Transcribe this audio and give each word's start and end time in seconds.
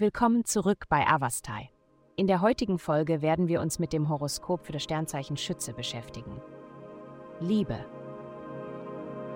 Willkommen 0.00 0.46
zurück 0.46 0.86
bei 0.88 1.06
Avastai. 1.06 1.68
In 2.16 2.26
der 2.26 2.40
heutigen 2.40 2.78
Folge 2.78 3.20
werden 3.20 3.48
wir 3.48 3.60
uns 3.60 3.78
mit 3.78 3.92
dem 3.92 4.08
Horoskop 4.08 4.64
für 4.64 4.72
das 4.72 4.82
Sternzeichen 4.82 5.36
Schütze 5.36 5.74
beschäftigen. 5.74 6.40
Liebe. 7.38 7.84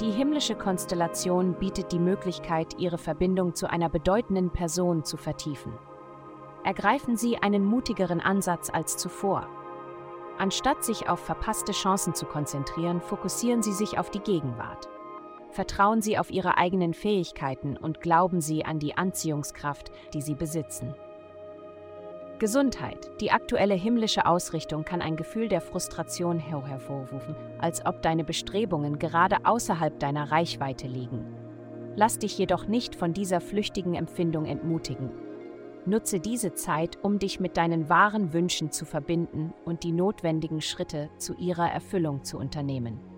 Die 0.00 0.12
himmlische 0.12 0.54
Konstellation 0.54 1.54
bietet 1.54 1.90
die 1.90 1.98
Möglichkeit, 1.98 2.78
Ihre 2.78 2.98
Verbindung 2.98 3.56
zu 3.56 3.68
einer 3.68 3.88
bedeutenden 3.88 4.50
Person 4.50 5.04
zu 5.04 5.16
vertiefen. 5.16 5.72
Ergreifen 6.64 7.16
Sie 7.16 7.38
einen 7.38 7.64
mutigeren 7.64 8.20
Ansatz 8.20 8.70
als 8.70 8.96
zuvor. 8.96 9.48
Anstatt 10.38 10.84
sich 10.84 11.08
auf 11.08 11.18
verpasste 11.18 11.72
Chancen 11.72 12.14
zu 12.14 12.26
konzentrieren, 12.26 13.00
fokussieren 13.00 13.62
Sie 13.62 13.72
sich 13.72 13.98
auf 13.98 14.10
die 14.10 14.20
Gegenwart. 14.20 14.88
Vertrauen 15.52 16.00
Sie 16.00 16.16
auf 16.16 16.30
Ihre 16.30 16.56
eigenen 16.56 16.94
Fähigkeiten 16.94 17.76
und 17.76 18.00
glauben 18.00 18.40
Sie 18.40 18.64
an 18.64 18.78
die 18.78 18.96
Anziehungskraft, 18.96 19.92
die 20.14 20.22
Sie 20.22 20.34
besitzen. 20.34 20.94
Gesundheit. 22.38 23.10
Die 23.20 23.30
aktuelle 23.30 23.74
himmlische 23.74 24.26
Ausrichtung 24.26 24.84
kann 24.84 25.02
ein 25.02 25.14
Gefühl 25.14 25.48
der 25.48 25.60
Frustration 25.60 26.38
hervorrufen, 26.40 27.36
als 27.58 27.84
ob 27.84 28.02
deine 28.02 28.24
Bestrebungen 28.24 28.98
gerade 28.98 29.44
außerhalb 29.44 30.00
deiner 30.00 30.32
Reichweite 30.32 30.88
liegen. 30.88 31.24
Lass 31.96 32.18
dich 32.18 32.36
jedoch 32.38 32.66
nicht 32.66 32.96
von 32.96 33.12
dieser 33.12 33.42
flüchtigen 33.42 33.94
Empfindung 33.94 34.46
entmutigen. 34.46 35.10
Nutze 35.84 36.18
diese 36.18 36.54
Zeit, 36.54 36.98
um 37.02 37.18
dich 37.18 37.40
mit 37.40 37.58
deinen 37.58 37.90
wahren 37.90 38.32
Wünschen 38.32 38.72
zu 38.72 38.86
verbinden 38.86 39.52
und 39.66 39.84
die 39.84 39.92
notwendigen 39.92 40.62
Schritte 40.62 41.10
zu 41.18 41.34
ihrer 41.34 41.70
Erfüllung 41.70 42.24
zu 42.24 42.38
unternehmen. 42.38 43.11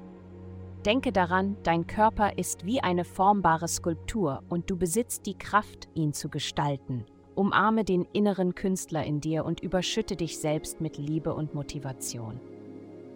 Denke 0.85 1.13
daran, 1.13 1.57
dein 1.63 1.87
Körper 1.87 2.37
ist 2.37 2.67
wie 2.67 2.81
eine 2.81 3.07
formbare 3.07 3.69
Skulptur 3.69 4.43
und 4.51 4.69
du 4.71 4.77
besitzt 4.77 5.25
die 5.25 5.39
Kraft, 5.39 5.89
ihn 5.95 6.13
zu 6.13 6.29
gestalten. 6.29 7.07
Umarme 7.35 7.85
den 7.85 8.07
inneren 8.13 8.55
Künstler 8.55 9.03
in 9.03 9.21
dir 9.23 9.47
und 9.47 9.61
überschütte 9.61 10.15
dich 10.15 10.39
selbst 10.39 10.83
mit 10.83 10.99
Liebe 10.99 11.33
und 11.33 11.55
Motivation. 11.55 12.39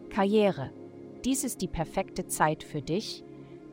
Karriere. 0.09 0.71
Dies 1.27 1.45
ist 1.45 1.61
die 1.61 1.69
perfekte 1.69 2.27
Zeit 2.27 2.65
für 2.65 2.81
dich, 2.81 3.23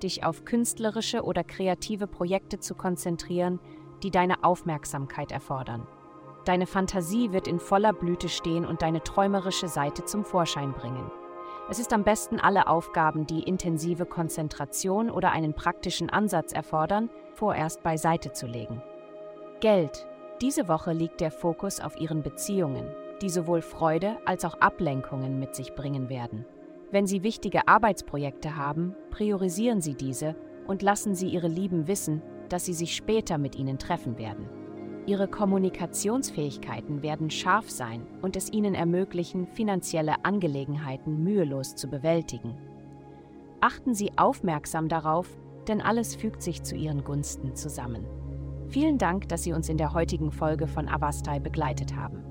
dich 0.04 0.26
auf 0.26 0.44
künstlerische 0.44 1.24
oder 1.24 1.46
kreative 1.46 2.08
Projekte 2.08 2.60
zu 2.60 2.76
konzentrieren, 2.76 3.62
die 4.04 4.12
deine 4.12 4.44
Aufmerksamkeit 4.44 5.32
erfordern. 5.32 5.88
Deine 6.44 6.68
Fantasie 6.68 7.32
wird 7.32 7.48
in 7.48 7.60
voller 7.60 7.94
Blüte 7.94 8.28
stehen 8.28 8.66
und 8.66 8.82
deine 8.82 9.04
träumerische 9.04 9.70
Seite 9.70 10.04
zum 10.04 10.26
Vorschein 10.26 10.74
bringen. 10.74 11.10
Es 11.68 11.80
ist 11.80 11.94
am 11.94 12.04
besten, 12.04 12.40
alle 12.40 12.68
Aufgaben, 12.68 13.26
die 13.26 13.42
intensive 13.42 14.06
Konzentration 14.06 15.10
oder 15.10 15.32
einen 15.32 15.56
praktischen 15.56 16.12
Ansatz 16.12 16.54
erfordern, 16.54 17.10
vorerst 17.34 17.82
beiseite 17.82 18.34
zu 18.34 18.46
legen. 18.46 18.84
Geld. 19.62 20.08
Diese 20.42 20.68
Woche 20.68 20.94
liegt 20.94 21.22
der 21.22 21.32
Fokus 21.32 21.80
auf 21.80 22.00
Ihren 22.00 22.22
Beziehungen, 22.22 22.88
die 23.22 23.30
sowohl 23.30 23.62
Freude 23.62 24.18
als 24.26 24.46
auch 24.46 24.60
Ablenkungen 24.60 25.40
mit 25.40 25.56
sich 25.56 25.74
bringen 25.74 26.10
werden. 26.10 26.46
Wenn 26.92 27.08
Sie 27.08 27.24
wichtige 27.24 27.68
Arbeitsprojekte 27.68 28.58
haben, 28.58 28.96
priorisieren 29.10 29.82
Sie 29.82 29.96
diese 29.96 30.36
und 30.68 30.84
lassen 30.84 31.16
Sie 31.16 31.30
Ihre 31.30 31.48
Lieben 31.48 31.88
wissen, 31.88 32.22
dass 32.50 32.66
Sie 32.66 32.74
sich 32.74 32.96
später 32.96 33.38
mit 33.38 33.56
ihnen 33.56 33.80
treffen 33.80 34.20
werden. 34.20 34.48
Ihre 35.08 35.28
Kommunikationsfähigkeiten 35.28 37.04
werden 37.04 37.30
scharf 37.30 37.70
sein 37.70 38.08
und 38.22 38.36
es 38.36 38.52
Ihnen 38.52 38.74
ermöglichen, 38.74 39.48
finanzielle 39.48 40.26
Angelegenheiten 40.26 41.24
mühelos 41.24 41.76
zu 41.76 41.88
bewältigen. 41.88 42.58
Achten 43.62 43.94
Sie 43.94 44.18
aufmerksam 44.18 44.88
darauf, 44.88 45.28
denn 45.68 45.82
alles 45.82 46.16
fügt 46.16 46.42
sich 46.42 46.64
zu 46.64 46.76
Ihren 46.76 47.04
Gunsten 47.04 47.56
zusammen. 47.56 48.06
Vielen 48.68 48.98
Dank, 48.98 49.30
dass 49.30 49.44
Sie 49.44 49.54
uns 49.54 49.70
in 49.70 49.78
der 49.78 49.94
heutigen 49.94 50.32
Folge 50.32 50.68
von 50.68 50.88
Avastai 50.88 51.40
begleitet 51.40 51.96
haben. 51.96 52.24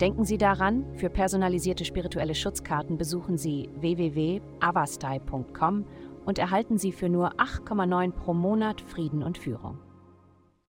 Denken 0.00 0.24
Sie 0.24 0.38
daran, 0.38 0.84
für 0.94 1.10
personalisierte 1.10 1.84
spirituelle 1.84 2.34
Schutzkarten 2.34 2.98
besuchen 2.98 3.38
Sie 3.38 3.70
www.avastai.com 3.76 5.84
und 6.24 6.38
erhalten 6.38 6.78
Sie 6.78 6.92
für 6.92 7.08
nur 7.08 7.34
8,9 7.34 8.12
pro 8.12 8.34
Monat 8.34 8.80
Frieden 8.80 9.22
und 9.22 9.38
Führung. 9.38 9.78